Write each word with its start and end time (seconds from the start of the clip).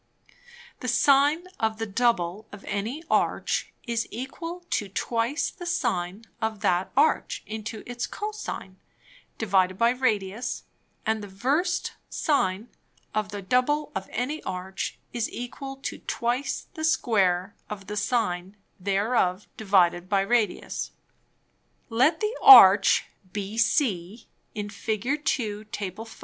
_The 0.79 0.87
Sine 0.87 1.45
of 1.59 1.77
the 1.77 1.85
double 1.85 2.47
of 2.51 2.65
any 2.65 3.03
Arch, 3.07 3.71
is 3.85 4.07
equal 4.09 4.65
to 4.71 4.89
twice 4.89 5.51
the 5.51 5.67
Sine 5.67 6.25
of 6.41 6.61
that 6.61 6.91
Arch 6.97 7.43
into 7.45 7.83
its 7.85 8.07
Co 8.07 8.31
sine, 8.31 8.77
divided 9.37 9.77
by 9.77 9.91
Radius; 9.91 10.63
and 11.05 11.21
the 11.21 11.27
versed 11.27 11.93
Sine 12.09 12.69
of 13.13 13.29
the 13.29 13.43
double 13.43 13.91
of 13.93 14.09
any 14.11 14.41
Arch 14.41 14.97
is 15.13 15.31
equal 15.31 15.75
to 15.75 15.99
twice 15.99 16.65
the 16.73 16.83
Square 16.83 17.53
of 17.69 17.85
the 17.85 17.95
Sine 17.95 18.57
thereof 18.79 19.45
divided 19.55 20.09
by 20.09 20.21
Radius. 20.21 20.93
Let 21.89 22.21
the 22.21 22.35
Arch 22.41 23.05
BC 23.31 24.25
(in 24.55 24.69
_Fig. 24.69 25.23
2. 25.23 25.65
Tab. 25.65 25.95
5. 25.97 26.17